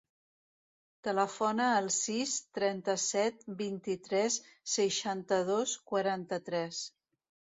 Telefona 1.07 1.67
al 1.81 1.89
sis, 1.95 2.31
trenta-set, 2.59 3.45
vint-i-tres, 3.59 4.39
seixanta-dos, 4.79 5.75
quaranta-tres. 5.91 6.83